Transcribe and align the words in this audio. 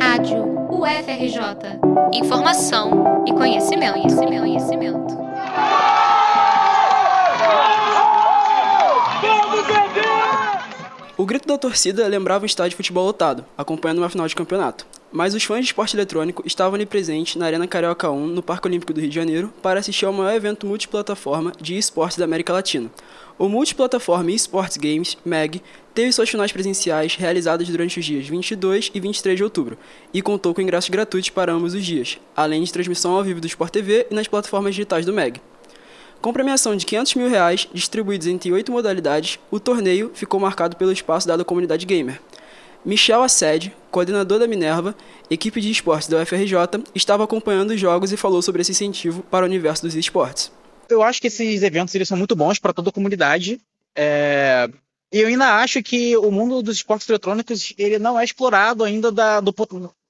Rádio 0.00 0.44
UFRJ. 0.70 1.78
Informação 2.12 3.24
e 3.26 3.32
conhecimento, 3.32 3.94
conhecimento, 3.94 4.40
conhecimento. 4.40 5.18
O 11.18 11.26
grito 11.26 11.48
da 11.48 11.58
torcida 11.58 12.06
lembrava 12.06 12.44
um 12.44 12.46
estádio 12.46 12.70
de 12.70 12.76
futebol 12.76 13.04
lotado, 13.04 13.44
acompanhando 13.56 13.98
uma 13.98 14.08
final 14.08 14.28
de 14.28 14.36
campeonato. 14.36 14.86
Mas 15.10 15.34
os 15.34 15.42
fãs 15.42 15.58
de 15.58 15.66
esporte 15.66 15.96
eletrônico 15.96 16.44
estavam 16.46 16.76
ali 16.76 16.86
presentes 16.86 17.34
na 17.34 17.44
Arena 17.44 17.66
Carioca 17.66 18.08
1, 18.08 18.28
no 18.28 18.40
Parque 18.40 18.68
Olímpico 18.68 18.92
do 18.92 19.00
Rio 19.00 19.08
de 19.08 19.16
Janeiro, 19.16 19.52
para 19.60 19.80
assistir 19.80 20.06
ao 20.06 20.12
maior 20.12 20.32
evento 20.32 20.64
multiplataforma 20.64 21.52
de 21.60 21.76
esportes 21.76 22.18
da 22.18 22.24
América 22.24 22.52
Latina. 22.52 22.88
O 23.36 23.48
Multiplataforma 23.48 24.30
Esports 24.30 24.76
Games, 24.76 25.18
MEG, 25.24 25.60
teve 25.92 26.12
suas 26.12 26.30
finais 26.30 26.52
presenciais 26.52 27.16
realizadas 27.16 27.68
durante 27.68 27.98
os 27.98 28.04
dias 28.04 28.28
22 28.28 28.92
e 28.94 29.00
23 29.00 29.36
de 29.36 29.42
outubro, 29.42 29.76
e 30.14 30.22
contou 30.22 30.54
com 30.54 30.60
ingressos 30.60 30.88
gratuitos 30.88 31.30
para 31.30 31.52
ambos 31.52 31.74
os 31.74 31.84
dias, 31.84 32.20
além 32.36 32.62
de 32.62 32.72
transmissão 32.72 33.16
ao 33.16 33.24
vivo 33.24 33.40
do 33.40 33.46
Sport 33.48 33.72
TV 33.72 34.06
e 34.08 34.14
nas 34.14 34.28
plataformas 34.28 34.72
digitais 34.72 35.04
do 35.04 35.12
MEG. 35.12 35.40
Com 36.20 36.32
premiação 36.32 36.76
de 36.76 36.84
500 36.84 37.14
mil 37.14 37.28
reais, 37.28 37.68
distribuídos 37.72 38.26
entre 38.26 38.52
oito 38.52 38.72
modalidades, 38.72 39.38
o 39.50 39.60
torneio 39.60 40.10
ficou 40.14 40.40
marcado 40.40 40.76
pelo 40.76 40.90
espaço 40.90 41.28
dado 41.28 41.42
à 41.42 41.44
comunidade 41.44 41.86
gamer. 41.86 42.20
Michel 42.84 43.22
Assed, 43.22 43.72
coordenador 43.90 44.38
da 44.38 44.46
Minerva, 44.46 44.96
equipe 45.30 45.60
de 45.60 45.70
esportes 45.70 46.08
da 46.08 46.20
UFRJ, 46.20 46.82
estava 46.94 47.22
acompanhando 47.22 47.70
os 47.70 47.80
jogos 47.80 48.12
e 48.12 48.16
falou 48.16 48.42
sobre 48.42 48.62
esse 48.62 48.72
incentivo 48.72 49.22
para 49.24 49.44
o 49.44 49.48
universo 49.48 49.82
dos 49.82 49.94
esportes. 49.94 50.50
Eu 50.88 51.02
acho 51.02 51.20
que 51.20 51.28
esses 51.28 51.62
eventos 51.62 51.94
eles 51.94 52.08
são 52.08 52.16
muito 52.16 52.34
bons 52.34 52.58
para 52.58 52.72
toda 52.72 52.88
a 52.88 52.92
comunidade. 52.92 53.60
É... 53.96 54.68
E 55.12 55.20
eu 55.20 55.28
ainda 55.28 55.60
acho 55.60 55.82
que 55.82 56.16
o 56.16 56.30
mundo 56.30 56.62
dos 56.62 56.76
esportes 56.76 57.08
eletrônicos 57.08 57.72
ele 57.78 57.98
não 57.98 58.18
é 58.18 58.24
explorado 58.24 58.84
ainda 58.84 59.12
da, 59.12 59.40
do, 59.40 59.52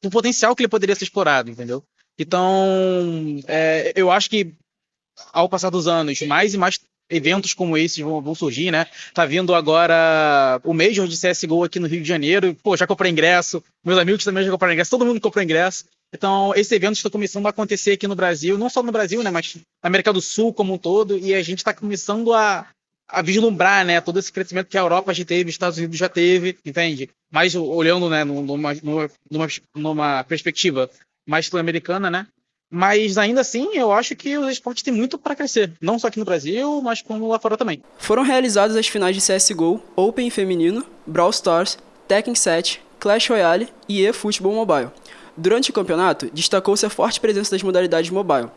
do 0.03 0.11
potencial 0.11 0.57
que 0.57 0.63
ele 0.63 0.69
poderia 0.69 0.95
ser 0.95 1.05
explorado, 1.05 1.51
entendeu? 1.51 1.83
Então, 2.19 3.41
é, 3.47 3.93
eu 3.95 4.11
acho 4.11 4.29
que 4.29 4.55
ao 5.33 5.49
passar 5.49 5.71
dos 5.71 5.89
anos, 5.89 6.21
mais 6.23 6.55
e 6.55 6.59
mais 6.59 6.81
eventos 7.11 7.55
como 7.55 7.77
esses 7.77 7.99
vão, 7.99 8.21
vão, 8.21 8.35
surgir, 8.35 8.71
né? 8.71 8.87
Tá 9.15 9.25
vindo 9.25 9.55
agora 9.55 10.61
o 10.65 10.75
Major 10.75 11.09
de 11.09 11.17
CSGO 11.17 11.65
aqui 11.65 11.79
no 11.79 11.87
Rio 11.87 12.03
de 12.03 12.09
Janeiro. 12.09 12.55
Pô, 12.63 12.77
já 12.77 12.87
comprei 12.87 13.11
ingresso. 13.11 13.63
Meus 13.85 13.99
amigos 13.99 14.25
também 14.25 14.45
já 14.45 14.51
compraram 14.51 14.75
ingresso. 14.75 14.91
Todo 14.91 15.07
mundo 15.07 15.21
comprou 15.21 15.43
ingresso. 15.43 15.85
Então, 16.15 16.53
esse 16.55 16.75
evento 16.75 16.97
está 16.97 17.11
começando 17.11 17.47
a 17.47 17.51
acontecer 17.51 17.93
aqui 17.93 18.07
no 18.07 18.15
Brasil. 18.15 18.59
Não 18.59 18.69
só 18.69 18.83
no 18.83 18.93
Brasil, 18.93 19.23
né? 19.23 19.31
Mas 19.31 19.57
na 19.83 19.89
América 19.89 20.13
do 20.13 20.21
Sul 20.21 20.53
como 20.53 20.75
um 20.75 20.79
todo. 20.79 21.19
E 21.19 21.35
a 21.35 21.43
gente 21.43 21.59
está 21.59 21.73
começando 21.73 22.33
a, 22.33 22.67
a 23.09 23.23
vislumbrar, 23.23 23.85
né? 23.85 24.01
Todo 24.01 24.19
esse 24.19 24.33
crescimento 24.33 24.69
que 24.69 24.79
a 24.79 24.83
Europa 24.83 25.13
já 25.15 25.25
teve, 25.25 25.49
os 25.49 25.55
Estados 25.55 25.79
Unidos 25.79 25.97
já 25.97 26.09
teve, 26.09 26.59
entende? 26.65 27.09
Mas 27.31 27.55
olhando, 27.55 28.09
né? 28.09 28.25
Numa, 28.25 28.75
numa, 29.31 29.49
numa 29.75 30.25
perspectiva 30.25 30.91
mais 31.27 31.47
sul-americana, 31.47 32.11
né? 32.11 32.27
Mas 32.71 33.17
ainda 33.17 33.41
assim, 33.41 33.71
eu 33.75 33.91
acho 33.91 34.15
que 34.15 34.37
os 34.37 34.51
esportes 34.51 34.83
têm 34.83 34.93
muito 34.93 35.17
para 35.17 35.35
crescer, 35.35 35.73
não 35.81 35.99
só 35.99 36.09
aqui 36.09 36.19
no 36.19 36.25
Brasil, 36.25 36.83
mas 36.83 37.01
como 37.01 37.29
lá 37.29 37.39
fora 37.39 37.57
também. 37.57 37.83
Foram 37.99 38.23
realizadas 38.23 38.77
as 38.77 38.87
finais 38.87 39.17
de 39.17 39.23
CSGO, 39.23 39.83
Open 39.97 40.29
feminino, 40.29 40.85
Brawl 41.07 41.31
Stars, 41.31 41.79
Tekken 42.07 42.35
7, 42.35 42.83
Clash 43.01 43.29
Royale 43.29 43.69
e 43.89 44.05
eFootball 44.05 44.55
Mobile. 44.55 44.91
Durante 45.37 45.71
o 45.71 45.73
campeonato, 45.73 46.29
destacou-se 46.33 46.85
a 46.85 46.91
forte 46.91 47.21
presença 47.21 47.53
das 47.53 47.63
modalidades 47.63 48.11
mobile. 48.11 48.51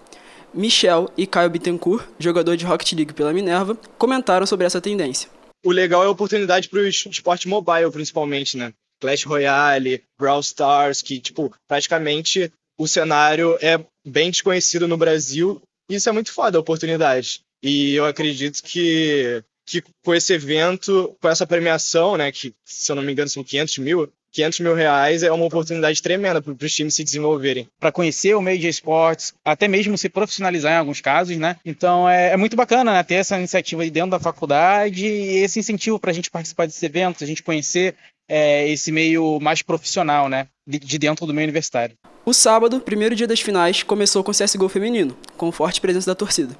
Michel 0.53 1.09
e 1.15 1.25
Caio 1.25 1.49
Bittencourt, 1.49 2.05
jogador 2.19 2.57
de 2.57 2.65
Rocket 2.65 2.91
League 2.93 3.13
pela 3.13 3.31
Minerva, 3.31 3.77
comentaram 3.97 4.45
sobre 4.45 4.65
essa 4.65 4.81
tendência. 4.81 5.29
O 5.63 5.71
legal 5.71 6.03
é 6.03 6.07
a 6.07 6.09
oportunidade 6.09 6.67
para 6.67 6.79
o 6.79 6.87
esporte 6.87 7.47
mobile, 7.47 7.91
principalmente, 7.91 8.57
né? 8.57 8.73
Clash 8.99 9.23
Royale, 9.23 10.03
Brawl 10.19 10.41
Stars, 10.41 11.01
que, 11.01 11.19
tipo, 11.19 11.53
praticamente 11.67 12.51
o 12.77 12.87
cenário 12.87 13.57
é 13.61 13.79
bem 14.05 14.31
desconhecido 14.31 14.87
no 14.87 14.97
Brasil. 14.97 15.61
Isso 15.89 16.09
é 16.09 16.11
muito 16.11 16.31
foda, 16.31 16.57
a 16.57 16.61
oportunidade. 16.61 17.41
E 17.61 17.93
eu 17.93 18.05
acredito 18.05 18.63
que, 18.63 19.43
que 19.65 19.83
com 20.03 20.13
esse 20.13 20.33
evento, 20.33 21.15
com 21.21 21.29
essa 21.29 21.45
premiação, 21.45 22.17
né, 22.17 22.31
que 22.31 22.53
se 22.65 22.91
eu 22.91 22.95
não 22.95 23.03
me 23.03 23.11
engano 23.11 23.29
são 23.29 23.43
500 23.43 23.77
mil, 23.79 24.11
500 24.31 24.59
mil 24.61 24.73
reais 24.73 25.23
é 25.23 25.31
uma 25.31 25.45
oportunidade 25.45 26.01
tremenda 26.01 26.41
para 26.41 26.53
os 26.53 26.73
times 26.73 26.95
se 26.95 27.03
desenvolverem. 27.03 27.67
Para 27.79 27.91
conhecer 27.91 28.33
o 28.35 28.41
meio 28.41 28.57
de 28.57 28.67
esportes, 28.67 29.33
até 29.43 29.67
mesmo 29.67 29.97
se 29.97 30.09
profissionalizar 30.09 30.73
em 30.73 30.77
alguns 30.77 31.01
casos, 31.01 31.35
né? 31.37 31.57
Então 31.65 32.09
é, 32.09 32.31
é 32.31 32.37
muito 32.37 32.55
bacana 32.55 32.93
né, 32.93 33.03
ter 33.03 33.15
essa 33.15 33.37
iniciativa 33.37 33.87
dentro 33.89 34.11
da 34.11 34.19
faculdade 34.19 35.05
e 35.05 35.39
esse 35.39 35.59
incentivo 35.59 35.99
para 35.99 36.11
a 36.11 36.13
gente 36.13 36.31
participar 36.31 36.65
desses 36.65 36.81
eventos, 36.81 37.21
a 37.21 37.25
gente 37.25 37.43
conhecer 37.43 37.95
é, 38.33 38.65
esse 38.69 38.93
meio 38.93 39.41
mais 39.41 39.61
profissional, 39.61 40.29
né? 40.29 40.47
De, 40.65 40.79
de 40.79 40.97
dentro 40.97 41.25
do 41.25 41.33
meio 41.33 41.43
universitário. 41.43 41.97
O 42.25 42.33
sábado, 42.33 42.79
primeiro 42.79 43.13
dia 43.13 43.27
das 43.27 43.41
finais, 43.41 43.83
começou 43.83 44.23
com 44.23 44.31
CSGO 44.31 44.69
feminino, 44.69 45.17
com 45.35 45.51
forte 45.51 45.81
presença 45.81 46.09
da 46.09 46.15
torcida. 46.15 46.55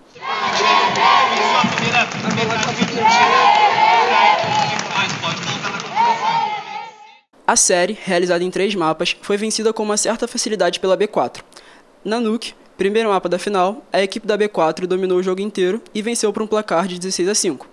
A 7.47 7.55
série, 7.55 7.97
realizada 8.03 8.43
em 8.43 8.51
três 8.51 8.75
mapas, 8.75 9.15
foi 9.21 9.37
vencida 9.37 9.71
com 9.71 9.83
uma 9.83 9.95
certa 9.95 10.27
facilidade 10.27 10.77
pela 10.77 10.97
B4. 10.97 11.41
Na 12.03 12.19
Nuke, 12.19 12.53
primeiro 12.77 13.09
mapa 13.09 13.29
da 13.29 13.39
final, 13.39 13.85
a 13.93 14.01
equipe 14.01 14.27
da 14.27 14.37
B4 14.37 14.85
dominou 14.87 15.19
o 15.19 15.23
jogo 15.23 15.39
inteiro 15.39 15.81
e 15.93 16.01
venceu 16.01 16.33
por 16.33 16.43
um 16.43 16.47
placar 16.47 16.85
de 16.85 16.99
16 16.99 17.29
a 17.29 17.35
5. 17.35 17.70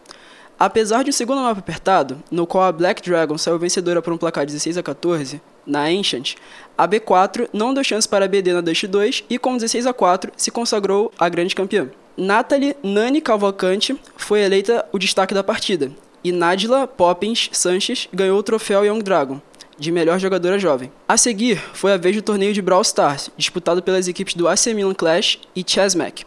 Apesar 0.58 1.04
de 1.04 1.10
um 1.10 1.12
segundo 1.12 1.40
mapa 1.40 1.60
apertado, 1.60 2.20
no 2.30 2.44
qual 2.44 2.64
a 2.64 2.72
Black 2.72 3.00
Dragon 3.00 3.38
saiu 3.38 3.58
vencedora 3.58 4.02
por 4.02 4.12
um 4.12 4.18
placar 4.18 4.44
de 4.44 4.52
16 4.52 4.76
a 4.76 4.82
14, 4.82 5.40
na 5.64 5.84
Ancient, 5.84 6.34
a 6.76 6.88
B4 6.88 7.48
não 7.52 7.72
deu 7.72 7.84
chance 7.84 8.08
para 8.08 8.24
a 8.24 8.28
BD 8.28 8.52
na 8.52 8.60
Dust 8.60 8.84
2 8.84 9.24
e 9.30 9.38
com 9.38 9.54
16 9.54 9.86
a 9.86 9.92
4 9.92 10.32
se 10.36 10.50
consagrou 10.50 11.12
a 11.16 11.28
grande 11.28 11.54
campeã. 11.54 11.88
Natalie 12.16 12.74
Nani 12.82 13.20
Cavalcante 13.20 13.96
foi 14.16 14.40
eleita 14.40 14.84
o 14.90 14.98
destaque 14.98 15.32
da 15.32 15.44
partida 15.44 15.92
e 16.24 16.32
Nadila 16.32 16.88
Poppins 16.88 17.48
Sanches 17.52 18.08
ganhou 18.12 18.36
o 18.36 18.42
troféu 18.42 18.84
Young 18.84 19.02
Dragon 19.02 19.40
de 19.78 19.92
melhor 19.92 20.18
jogadora 20.18 20.58
jovem. 20.58 20.90
A 21.06 21.16
seguir 21.16 21.56
foi 21.72 21.92
a 21.92 21.96
vez 21.96 22.16
do 22.16 22.22
torneio 22.22 22.52
de 22.52 22.60
Brawl 22.60 22.82
Stars, 22.82 23.30
disputado 23.36 23.80
pelas 23.80 24.08
equipes 24.08 24.34
do 24.34 24.48
AC 24.48 24.66
Milan 24.74 24.94
Clash 24.94 25.38
e 25.54 25.62
Chessmac. 25.64 26.24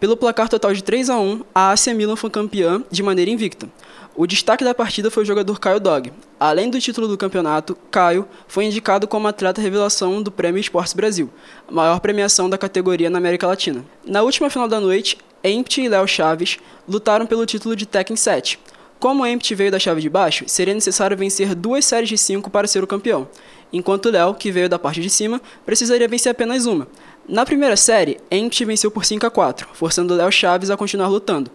Pelo 0.00 0.16
placar 0.16 0.48
total 0.48 0.72
de 0.72 0.82
3 0.82 1.10
a 1.10 1.18
1, 1.18 1.44
a 1.54 1.72
AC 1.72 1.88
Milan 1.88 2.16
foi 2.16 2.30
campeã 2.30 2.82
de 2.90 3.02
maneira 3.02 3.30
invicta. 3.30 3.68
O 4.16 4.26
destaque 4.26 4.64
da 4.64 4.74
partida 4.74 5.10
foi 5.10 5.24
o 5.24 5.26
jogador 5.26 5.60
Caio 5.60 5.78
Dog. 5.78 6.10
Além 6.38 6.70
do 6.70 6.80
título 6.80 7.06
do 7.06 7.18
campeonato, 7.18 7.76
Caio 7.90 8.26
foi 8.48 8.64
indicado 8.64 9.06
como 9.06 9.28
atleta 9.28 9.60
revelação 9.60 10.22
do 10.22 10.30
Prêmio 10.30 10.58
Esportes 10.58 10.94
Brasil, 10.94 11.28
a 11.68 11.70
maior 11.72 12.00
premiação 12.00 12.48
da 12.48 12.56
categoria 12.56 13.10
na 13.10 13.18
América 13.18 13.46
Latina. 13.46 13.84
Na 14.02 14.22
última 14.22 14.48
final 14.48 14.66
da 14.66 14.80
noite, 14.80 15.18
Empty 15.44 15.82
e 15.82 15.88
Léo 15.90 16.08
Chaves 16.08 16.58
lutaram 16.88 17.26
pelo 17.26 17.44
título 17.44 17.76
de 17.76 17.84
Tekken 17.84 18.16
7. 18.16 18.58
Como 18.98 19.26
Empty 19.26 19.54
veio 19.54 19.70
da 19.70 19.78
chave 19.78 20.00
de 20.00 20.08
baixo, 20.08 20.44
seria 20.46 20.74
necessário 20.74 21.16
vencer 21.16 21.54
duas 21.54 21.84
séries 21.84 22.08
de 22.08 22.18
5 22.18 22.50
para 22.50 22.66
ser 22.66 22.82
o 22.82 22.86
campeão, 22.86 23.28
enquanto 23.72 24.10
Léo, 24.10 24.34
que 24.34 24.50
veio 24.50 24.68
da 24.68 24.78
parte 24.78 25.00
de 25.00 25.08
cima, 25.08 25.40
precisaria 25.64 26.08
vencer 26.08 26.32
apenas 26.32 26.66
uma. 26.66 26.86
Na 27.30 27.46
primeira 27.46 27.76
série, 27.76 28.18
Empty 28.28 28.64
venceu 28.64 28.90
por 28.90 29.04
5 29.04 29.24
a 29.24 29.30
4, 29.30 29.68
forçando 29.72 30.16
Léo 30.16 30.32
Chaves 30.32 30.68
a 30.68 30.76
continuar 30.76 31.06
lutando. 31.06 31.48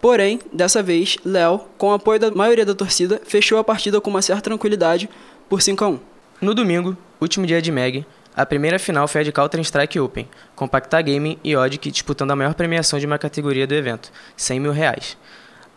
Porém, 0.00 0.40
dessa 0.52 0.82
vez, 0.82 1.18
Léo, 1.24 1.60
com 1.78 1.90
o 1.90 1.92
apoio 1.92 2.18
da 2.18 2.32
maioria 2.32 2.66
da 2.66 2.74
torcida, 2.74 3.22
fechou 3.24 3.56
a 3.56 3.62
partida 3.62 4.00
com 4.00 4.10
uma 4.10 4.22
certa 4.22 4.42
tranquilidade 4.42 5.08
por 5.48 5.62
5 5.62 5.84
a 5.84 5.88
1. 5.88 6.00
No 6.40 6.52
domingo, 6.52 6.96
último 7.20 7.46
dia 7.46 7.62
de 7.62 7.70
Meg, 7.70 8.04
a 8.36 8.44
primeira 8.44 8.76
final 8.76 9.06
foi 9.06 9.20
a 9.20 9.24
de 9.24 9.30
Counter-Strike 9.30 10.00
Open, 10.00 10.28
com 10.56 10.66
Pacta 10.66 11.00
Gaming 11.00 11.38
e 11.44 11.54
Odic 11.54 11.92
disputando 11.92 12.32
a 12.32 12.36
maior 12.36 12.54
premiação 12.54 12.98
de 12.98 13.06
uma 13.06 13.16
categoria 13.16 13.68
do 13.68 13.74
evento, 13.74 14.10
100 14.36 14.58
mil 14.58 14.72
reais. 14.72 15.16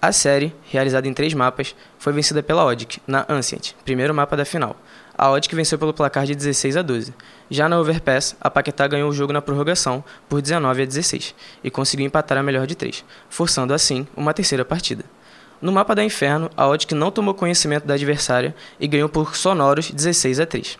A 0.03 0.11
série, 0.11 0.53
realizada 0.69 1.07
em 1.07 1.13
três 1.13 1.33
mapas, 1.33 1.73
foi 1.97 2.11
vencida 2.11 2.43
pela 2.43 2.65
Odic, 2.65 2.99
na 3.07 3.25
Ancient, 3.29 3.71
primeiro 3.85 4.13
mapa 4.13 4.35
da 4.35 4.43
final, 4.43 4.75
a 5.17 5.31
Odic 5.31 5.55
venceu 5.55 5.79
pelo 5.79 5.93
placar 5.93 6.25
de 6.25 6.35
16 6.35 6.75
a 6.75 6.81
12. 6.81 7.13
Já 7.49 7.69
na 7.69 7.79
Overpass, 7.79 8.35
a 8.41 8.49
Paquetá 8.49 8.85
ganhou 8.85 9.09
o 9.09 9.13
jogo 9.13 9.31
na 9.31 9.41
prorrogação 9.41 10.03
por 10.27 10.41
19 10.41 10.81
a 10.81 10.85
16 10.85 11.33
e 11.63 11.71
conseguiu 11.71 12.05
empatar 12.05 12.37
a 12.37 12.43
melhor 12.43 12.67
de 12.67 12.75
três, 12.75 13.05
forçando 13.29 13.73
assim 13.73 14.05
uma 14.13 14.33
terceira 14.33 14.65
partida. 14.65 15.05
No 15.61 15.71
mapa 15.71 15.95
da 15.95 16.03
Inferno, 16.03 16.51
a 16.57 16.67
Odic 16.67 16.93
não 16.93 17.09
tomou 17.09 17.33
conhecimento 17.33 17.87
da 17.87 17.93
adversária 17.93 18.53
e 18.77 18.89
ganhou 18.89 19.07
por 19.07 19.37
sonoros 19.37 19.89
16 19.89 20.41
a 20.41 20.45
3. 20.45 20.77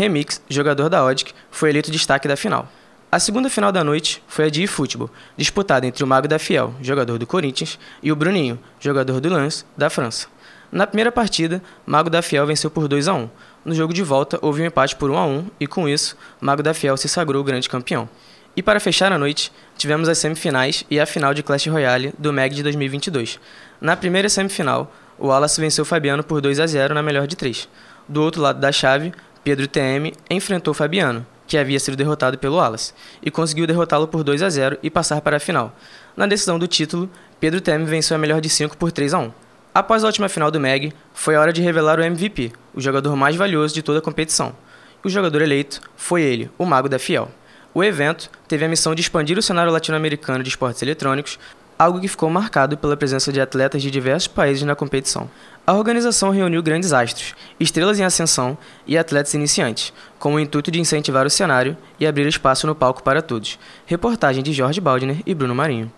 Remix, 0.00 0.40
jogador 0.48 0.88
da 0.88 1.04
Odic, 1.04 1.34
foi 1.50 1.68
eleito 1.68 1.90
destaque 1.90 2.26
da 2.26 2.34
final. 2.34 2.66
A 3.12 3.18
segunda 3.18 3.50
final 3.50 3.70
da 3.70 3.84
noite 3.84 4.22
foi 4.26 4.46
a 4.46 4.48
de 4.48 4.62
eFootball, 4.62 5.10
disputada 5.36 5.86
entre 5.86 6.02
o 6.02 6.06
Mago 6.06 6.26
da 6.26 6.38
Fiel, 6.38 6.74
jogador 6.80 7.18
do 7.18 7.26
Corinthians, 7.26 7.78
e 8.02 8.10
o 8.10 8.16
Bruninho, 8.16 8.58
jogador 8.80 9.20
do 9.20 9.28
Lens, 9.28 9.66
da 9.76 9.90
França. 9.90 10.26
Na 10.72 10.86
primeira 10.86 11.12
partida, 11.12 11.62
Mago 11.84 12.08
da 12.08 12.22
Fiel 12.22 12.46
venceu 12.46 12.70
por 12.70 12.88
2 12.88 13.08
a 13.08 13.12
1. 13.12 13.28
No 13.62 13.74
jogo 13.74 13.92
de 13.92 14.02
volta, 14.02 14.38
houve 14.40 14.62
um 14.62 14.64
empate 14.64 14.96
por 14.96 15.10
1 15.10 15.18
a 15.18 15.26
1 15.26 15.50
e 15.60 15.66
com 15.66 15.86
isso, 15.86 16.16
Mago 16.40 16.62
da 16.62 16.72
Fiel 16.72 16.96
se 16.96 17.06
sagrou 17.06 17.42
o 17.42 17.44
grande 17.44 17.68
campeão. 17.68 18.08
E 18.56 18.62
para 18.62 18.80
fechar 18.80 19.12
a 19.12 19.18
noite, 19.18 19.52
tivemos 19.76 20.08
as 20.08 20.16
semifinais 20.16 20.82
e 20.90 20.98
a 20.98 21.04
final 21.04 21.34
de 21.34 21.42
Clash 21.42 21.66
Royale 21.66 22.14
do 22.18 22.32
MEG 22.32 22.54
de 22.54 22.62
2022. 22.62 23.38
Na 23.78 23.94
primeira 23.96 24.30
semifinal, 24.30 24.90
o 25.18 25.26
Wallace 25.26 25.60
venceu 25.60 25.84
Fabiano 25.84 26.24
por 26.24 26.40
2 26.40 26.58
a 26.58 26.66
0 26.66 26.94
na 26.94 27.02
melhor 27.02 27.26
de 27.26 27.36
3. 27.36 27.68
Do 28.08 28.22
outro 28.22 28.42
lado 28.42 28.58
da 28.58 28.72
chave, 28.72 29.12
Pedro 29.42 29.66
TM 29.66 30.12
enfrentou 30.28 30.74
Fabiano, 30.74 31.26
que 31.46 31.56
havia 31.56 31.80
sido 31.80 31.96
derrotado 31.96 32.36
pelo 32.38 32.56
Wallace, 32.56 32.92
e 33.22 33.30
conseguiu 33.30 33.66
derrotá-lo 33.66 34.06
por 34.06 34.22
2 34.22 34.42
a 34.42 34.50
0 34.50 34.78
e 34.82 34.90
passar 34.90 35.20
para 35.22 35.38
a 35.38 35.40
final. 35.40 35.74
Na 36.16 36.26
decisão 36.26 36.58
do 36.58 36.68
título, 36.68 37.08
Pedro 37.40 37.60
TM 37.60 37.84
venceu 37.86 38.14
a 38.14 38.18
melhor 38.18 38.40
de 38.40 38.50
5 38.50 38.76
por 38.76 38.92
3 38.92 39.14
a 39.14 39.18
1. 39.18 39.32
Após 39.74 40.04
a 40.04 40.06
última 40.08 40.28
final 40.28 40.50
do 40.50 40.60
MEG, 40.60 40.92
foi 41.14 41.36
a 41.36 41.40
hora 41.40 41.52
de 41.52 41.62
revelar 41.62 41.98
o 41.98 42.02
MVP, 42.02 42.52
o 42.74 42.80
jogador 42.80 43.16
mais 43.16 43.34
valioso 43.34 43.74
de 43.74 43.82
toda 43.82 43.98
a 43.98 44.02
competição. 44.02 44.54
O 45.02 45.08
jogador 45.08 45.40
eleito 45.40 45.80
foi 45.96 46.22
ele, 46.22 46.50
o 46.58 46.66
Mago 46.66 46.88
da 46.88 46.98
Fiel. 46.98 47.30
O 47.72 47.82
evento 47.82 48.28
teve 48.46 48.64
a 48.64 48.68
missão 48.68 48.94
de 48.94 49.00
expandir 49.00 49.38
o 49.38 49.42
cenário 49.42 49.72
latino-americano 49.72 50.42
de 50.42 50.50
esportes 50.50 50.82
eletrônicos, 50.82 51.38
algo 51.80 51.98
que 51.98 52.08
ficou 52.08 52.28
marcado 52.28 52.76
pela 52.76 52.94
presença 52.94 53.32
de 53.32 53.40
atletas 53.40 53.80
de 53.80 53.90
diversos 53.90 54.28
países 54.28 54.64
na 54.64 54.76
competição. 54.76 55.30
A 55.66 55.72
organização 55.72 56.28
reuniu 56.28 56.62
grandes 56.62 56.92
astros, 56.92 57.34
estrelas 57.58 57.98
em 57.98 58.04
ascensão 58.04 58.58
e 58.86 58.98
atletas 58.98 59.32
iniciantes, 59.32 59.90
com 60.18 60.34
o 60.34 60.38
intuito 60.38 60.70
de 60.70 60.78
incentivar 60.78 61.26
o 61.26 61.30
cenário 61.30 61.74
e 61.98 62.06
abrir 62.06 62.26
espaço 62.26 62.66
no 62.66 62.74
palco 62.74 63.02
para 63.02 63.22
todos. 63.22 63.58
Reportagem 63.86 64.42
de 64.42 64.52
Jorge 64.52 64.78
Baldner 64.78 65.22
e 65.24 65.34
Bruno 65.34 65.54
Marinho. 65.54 65.90